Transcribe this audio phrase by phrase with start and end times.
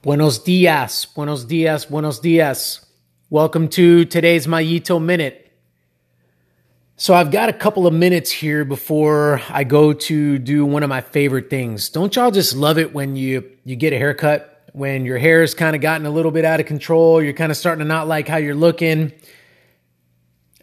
[0.00, 2.86] Buenos dias, buenos dias, buenos dias.
[3.30, 5.50] Welcome to today's Mayito Minute.
[6.94, 10.88] So, I've got a couple of minutes here before I go to do one of
[10.88, 11.88] my favorite things.
[11.88, 15.52] Don't y'all just love it when you, you get a haircut, when your hair has
[15.52, 18.06] kind of gotten a little bit out of control, you're kind of starting to not
[18.06, 19.10] like how you're looking,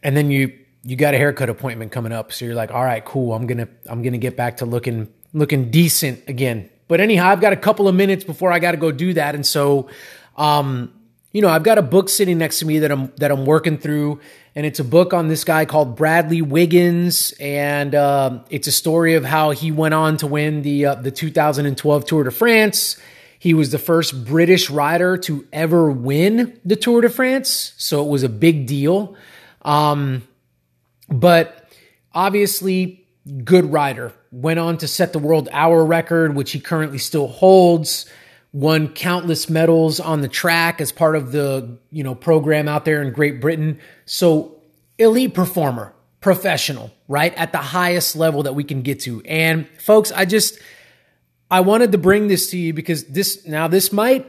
[0.02, 3.04] and then you you got a haircut appointment coming up, so you're like, all right,
[3.04, 6.70] cool, I'm gonna I'm gonna get back to looking looking decent again.
[6.88, 9.36] But anyhow, I've got a couple of minutes before I got to go do that,
[9.36, 9.90] and so,
[10.38, 10.94] um,
[11.32, 13.78] you know, I've got a book sitting next to me that I'm that I'm working
[13.78, 14.20] through,
[14.56, 19.16] and it's a book on this guy called Bradley Wiggins, and uh, it's a story
[19.16, 22.98] of how he went on to win the uh, the 2012 Tour de France.
[23.40, 28.10] He was the first British rider to ever win the Tour de France, so it
[28.10, 29.16] was a big deal.
[29.64, 30.28] Um,
[31.10, 31.70] but
[32.14, 33.06] obviously,
[33.44, 38.06] good rider went on to set the world hour record, which he currently still holds.
[38.52, 43.02] Won countless medals on the track as part of the you know program out there
[43.02, 43.80] in Great Britain.
[44.06, 44.62] So
[44.98, 49.22] elite performer, professional, right at the highest level that we can get to.
[49.26, 50.58] And folks, I just
[51.52, 54.26] I wanted to bring this to you because this now this might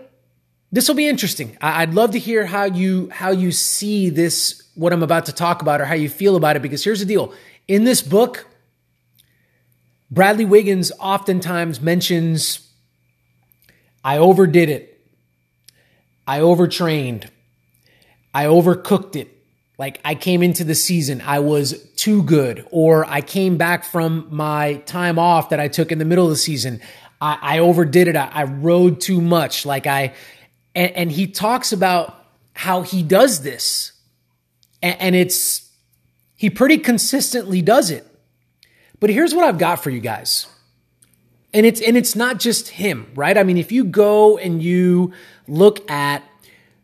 [0.72, 1.56] this will be interesting.
[1.61, 5.62] I'd love to hear how you how you see this what I'm about to talk
[5.62, 7.33] about or how you feel about it because here's the deal.
[7.69, 8.47] In this book,
[10.11, 12.69] Bradley Wiggins oftentimes mentions,
[14.05, 15.01] I overdid it.
[16.27, 17.31] I overtrained.
[18.33, 19.33] I overcooked it.
[19.79, 24.27] Like I came into the season, I was too good, or I came back from
[24.31, 26.81] my time off that I took in the middle of the season.
[27.21, 28.17] I, I overdid it.
[28.17, 29.67] I, I, rode too much.
[29.67, 30.15] Like I,
[30.75, 33.93] and, and, he talks about how he does this,
[34.83, 35.71] and, and it's
[36.37, 38.07] he pretty consistently does it.
[39.00, 40.47] But here's what I've got for you guys.
[41.52, 43.36] And it's and it's not just him, right?
[43.36, 45.12] I mean, if you go and you
[45.48, 46.22] look at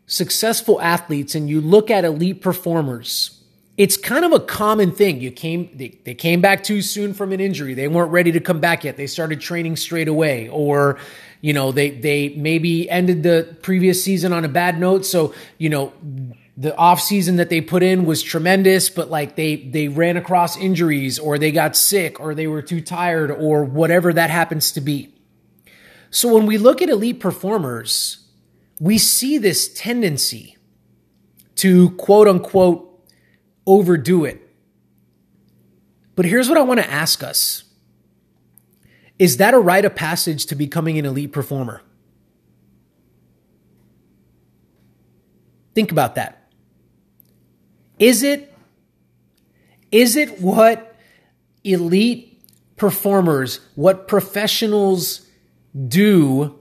[0.05, 3.41] successful athletes and you look at elite performers,
[3.77, 5.21] it's kind of a common thing.
[5.21, 7.73] You came they, they came back too soon from an injury.
[7.73, 8.97] They weren't ready to come back yet.
[8.97, 10.97] They started training straight away or
[11.43, 15.67] you know, they they maybe ended the previous season on a bad note, so you
[15.67, 15.91] know,
[16.55, 20.55] the off season that they put in was tremendous, but like they they ran across
[20.55, 24.81] injuries or they got sick or they were too tired or whatever that happens to
[24.81, 25.13] be.
[26.11, 28.27] So when we look at elite performers,
[28.79, 30.57] we see this tendency
[31.55, 32.89] to quote unquote
[33.65, 34.39] overdo it.
[36.15, 37.63] But here's what I want to ask us.
[39.17, 41.81] Is that a rite of passage to becoming an elite performer?
[45.73, 46.42] Think about that.
[48.03, 48.53] Is it
[49.93, 50.93] is it what
[51.63, 52.41] elite
[52.75, 55.25] performers, what professionals
[55.87, 56.59] do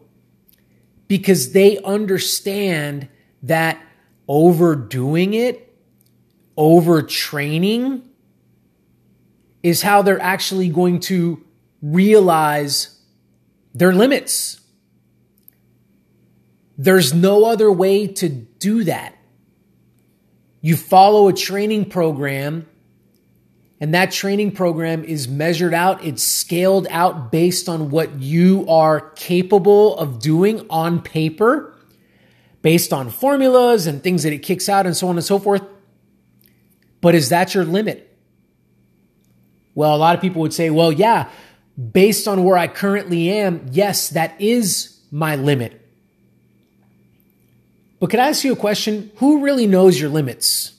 [1.09, 3.09] because they understand
[3.43, 3.83] that
[4.29, 5.77] overdoing it,
[6.57, 8.03] overtraining
[9.65, 11.45] is how they're actually going to
[11.83, 13.01] realize
[13.75, 14.61] their limits.
[16.79, 19.17] There's no other way to do that.
[20.63, 22.69] You follow a training program,
[23.81, 29.11] and that training program is measured out, it's scaled out based on what you are
[29.11, 31.75] capable of doing on paper,
[32.63, 35.63] based on formulas and things that it kicks out, and so on and so forth.
[37.01, 38.17] But is that your limit?
[39.75, 41.29] Well, a lot of people would say, well, yeah,
[41.93, 45.82] based on where I currently am, yes, that is my limit.
[48.03, 49.13] But can I ask you a question?
[49.19, 50.73] Who really knows your limits?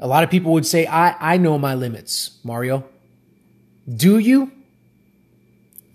[0.00, 2.86] A lot of people would say, I, I know my limits, Mario.
[3.86, 4.50] Do you?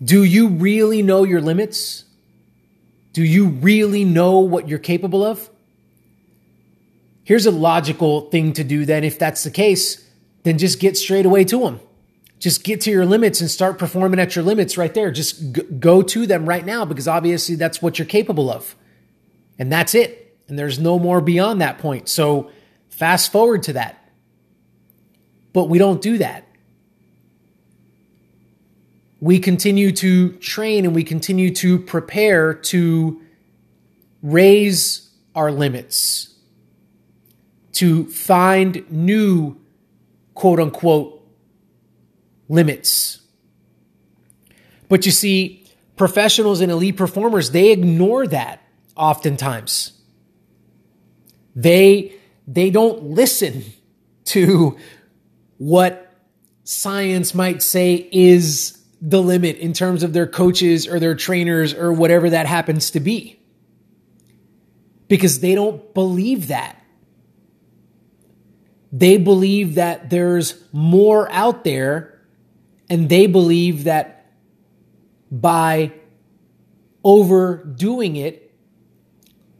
[0.00, 2.04] Do you really know your limits?
[3.14, 5.50] Do you really know what you're capable of?
[7.24, 9.02] Here's a logical thing to do then.
[9.02, 10.08] If that's the case,
[10.44, 11.80] then just get straight away to them.
[12.44, 15.10] Just get to your limits and start performing at your limits right there.
[15.10, 18.76] Just g- go to them right now because obviously that's what you're capable of.
[19.58, 20.36] And that's it.
[20.46, 22.06] And there's no more beyond that point.
[22.06, 22.50] So
[22.90, 24.10] fast forward to that.
[25.54, 26.46] But we don't do that.
[29.20, 33.22] We continue to train and we continue to prepare to
[34.22, 36.34] raise our limits,
[37.72, 39.58] to find new
[40.34, 41.23] quote unquote
[42.48, 43.20] limits.
[44.88, 48.62] But you see, professionals and elite performers, they ignore that
[48.96, 49.92] oftentimes.
[51.56, 52.14] They,
[52.46, 53.64] they don't listen
[54.26, 54.78] to
[55.58, 56.12] what
[56.64, 61.92] science might say is the limit in terms of their coaches or their trainers or
[61.92, 63.38] whatever that happens to be.
[65.08, 66.82] Because they don't believe that.
[68.90, 72.13] They believe that there's more out there,
[72.88, 74.26] and they believe that
[75.30, 75.92] by
[77.02, 78.54] overdoing it,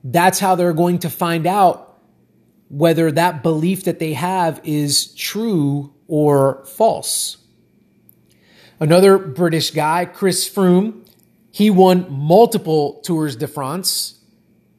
[0.03, 1.99] that's how they're going to find out
[2.69, 7.39] whether that belief that they have is true or false.
[8.81, 11.07] Another British guy, Chris Froome,
[11.51, 14.19] he won multiple Tours de France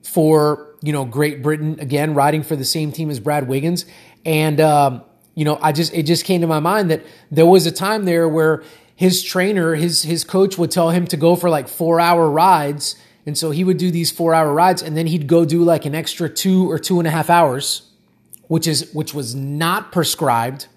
[0.03, 3.85] for, you know, Great Britain, again, riding for the same team as Brad Wiggins.
[4.25, 5.03] And, um,
[5.35, 8.05] you know, I just, it just came to my mind that there was a time
[8.05, 8.63] there where
[8.95, 12.95] his trainer, his, his coach would tell him to go for like four hour rides.
[13.25, 15.85] And so he would do these four hour rides and then he'd go do like
[15.85, 17.91] an extra two or two and a half hours,
[18.47, 20.67] which is, which was not prescribed,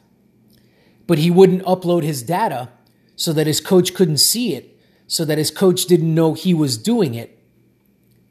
[1.07, 2.69] but he wouldn't upload his data
[3.15, 4.77] so that his coach couldn't see it,
[5.07, 7.39] so that his coach didn't know he was doing it.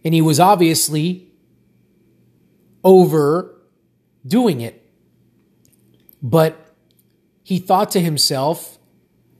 [0.03, 1.31] And he was obviously
[2.83, 3.55] over
[4.25, 4.86] doing it.
[6.21, 6.73] But
[7.43, 8.77] he thought to himself,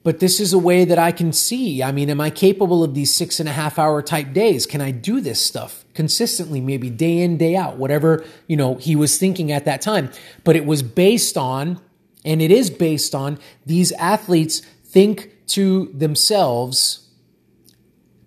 [0.04, 1.84] but this is a way that I can see.
[1.84, 4.66] I mean, am I capable of these six and a half hour type days?
[4.66, 8.96] Can I do this stuff consistently, maybe day in, day out, whatever, you know, he
[8.96, 10.12] was thinking at that time.
[10.44, 11.82] But it was based on,
[12.24, 17.10] and it is based on these athletes think to themselves.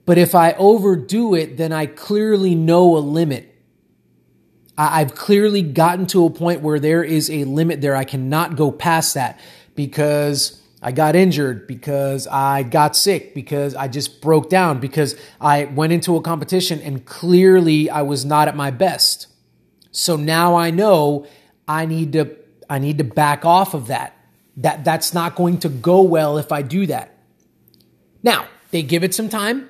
[0.05, 3.50] But if I overdo it, then I clearly know a limit.
[4.88, 7.94] I've clearly gotten to a point where there is a limit there.
[7.94, 9.38] I cannot go past that
[9.75, 15.65] because I got injured, because I got sick, because I just broke down, because I
[15.65, 19.27] went into a competition and clearly I was not at my best.
[19.93, 21.27] So now I know
[21.69, 22.37] I need to
[22.69, 24.17] I need to back off of that.
[24.56, 27.19] That that's not going to go well if I do that.
[28.23, 29.69] Now, they give it some time,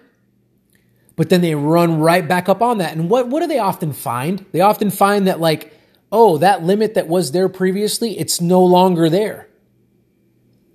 [1.21, 2.97] but then they run right back up on that.
[2.97, 4.47] And what, what do they often find?
[4.53, 5.71] They often find that, like,
[6.11, 9.47] oh, that limit that was there previously, it's no longer there.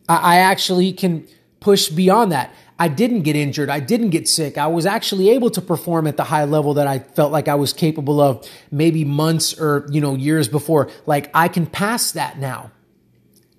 [0.08, 1.28] I, I actually can
[1.60, 2.54] push beyond that.
[2.78, 3.72] I didn't get injured.
[3.72, 4.56] I didn't get sick.
[4.56, 7.56] I was actually able to perform at the high level that I felt like I
[7.56, 10.92] was capable of maybe months or, you know, years before.
[11.08, 12.70] Like I can pass that now.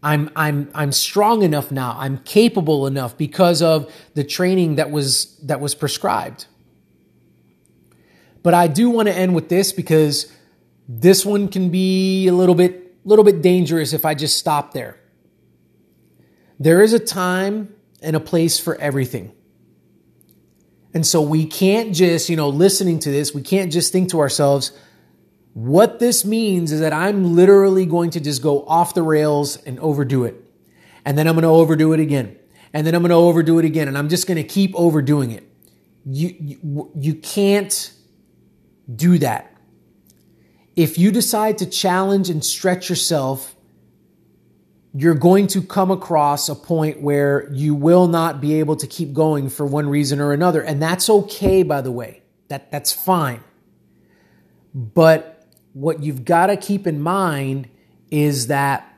[0.04, 1.96] I'm I'm I'm strong enough now.
[1.98, 6.46] I'm capable enough because of the training that was that was prescribed.
[8.46, 10.32] But I do want to end with this because
[10.88, 15.00] this one can be a little bit little bit dangerous if I just stop there.
[16.60, 19.32] There is a time and a place for everything.
[20.94, 24.20] And so we can't just, you know, listening to this, we can't just think to
[24.20, 24.70] ourselves,
[25.52, 29.76] what this means is that I'm literally going to just go off the rails and
[29.80, 30.36] overdo it.
[31.04, 32.36] And then I'm going to overdo it again.
[32.72, 33.88] And then I'm going to overdo it again.
[33.88, 35.42] And I'm just going to keep overdoing it.
[36.04, 37.92] You, you, you can't
[38.94, 39.52] do that.
[40.74, 43.56] If you decide to challenge and stretch yourself,
[44.94, 49.12] you're going to come across a point where you will not be able to keep
[49.12, 50.62] going for one reason or another.
[50.62, 52.22] And that's okay, by the way.
[52.48, 53.42] That, that's fine.
[54.74, 57.68] But what you've got to keep in mind
[58.10, 58.90] is that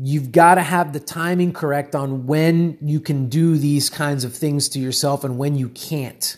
[0.00, 4.34] you've got to have the timing correct on when you can do these kinds of
[4.34, 6.36] things to yourself and when you can't.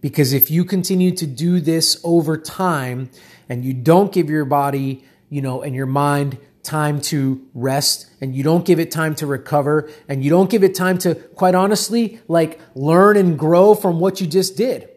[0.00, 3.10] Because if you continue to do this over time
[3.48, 8.34] and you don't give your body, you know, and your mind time to rest and
[8.34, 11.54] you don't give it time to recover and you don't give it time to, quite
[11.54, 14.88] honestly, like learn and grow from what you just did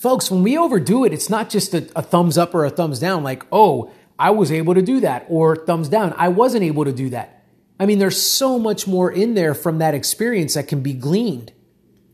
[0.00, 2.98] Folks, when we overdo it, it's not just a, a, thumbs up or a thumbs
[2.98, 6.86] down, like, oh, I was able to do that, or thumbs down, I wasn't able
[6.86, 7.44] to do that.
[7.78, 11.52] I mean, there's so much more in there from that experience that can be gleaned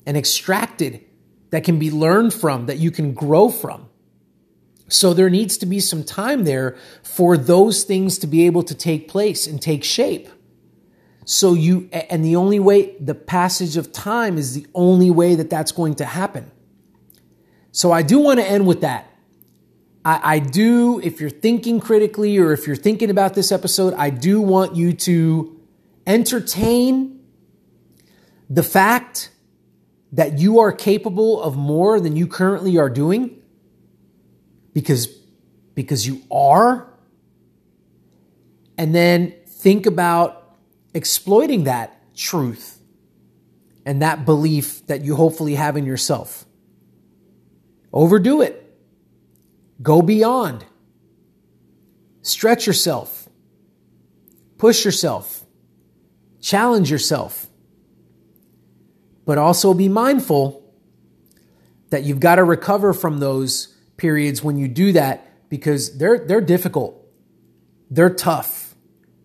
[0.04, 1.04] and extracted,
[1.50, 3.88] that can be learned from, that you can grow from.
[4.88, 8.74] So there needs to be some time there for those things to be able to
[8.74, 10.28] take place and take shape.
[11.24, 15.50] So you, and the only way, the passage of time is the only way that
[15.50, 16.52] that's going to happen.
[17.72, 19.10] So I do want to end with that.
[20.04, 24.10] I, I, do, if you're thinking critically or if you're thinking about this episode, I
[24.10, 25.60] do want you to
[26.06, 27.24] entertain
[28.48, 29.30] the fact
[30.12, 33.42] that you are capable of more than you currently are doing
[34.72, 35.06] because
[35.74, 36.92] because you are
[38.78, 40.56] and then think about
[40.94, 42.80] exploiting that truth
[43.84, 46.46] and that belief that you hopefully have in yourself
[47.96, 48.62] Overdo it.
[49.80, 50.66] Go beyond.
[52.20, 53.26] Stretch yourself.
[54.58, 55.46] Push yourself.
[56.42, 57.46] Challenge yourself.
[59.26, 60.62] But also be mindful
[61.90, 66.40] that you've got to recover from those periods when you do that because they're they're
[66.40, 67.04] difficult.
[67.90, 68.74] They're tough.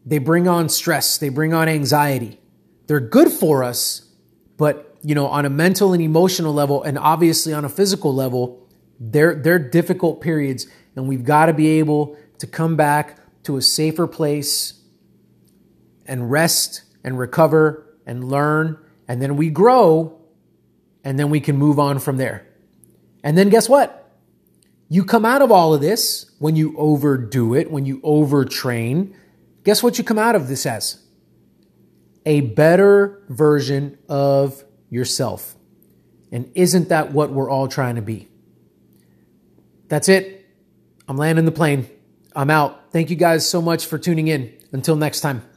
[0.05, 2.39] They bring on stress, they bring on anxiety.
[2.87, 4.09] They're good for us,
[4.57, 8.67] but you know, on a mental and emotional level and obviously on a physical level,
[8.99, 13.61] they're they're difficult periods and we've got to be able to come back to a
[13.61, 14.81] safer place
[16.05, 18.77] and rest and recover and learn
[19.07, 20.19] and then we grow
[21.03, 22.47] and then we can move on from there.
[23.23, 23.97] And then guess what?
[24.89, 29.13] You come out of all of this when you overdo it, when you overtrain.
[29.63, 31.01] Guess what you come out of this as?
[32.25, 35.55] A better version of yourself.
[36.31, 38.27] And isn't that what we're all trying to be?
[39.87, 40.45] That's it.
[41.07, 41.89] I'm landing the plane.
[42.35, 42.91] I'm out.
[42.91, 44.53] Thank you guys so much for tuning in.
[44.71, 45.50] Until next time.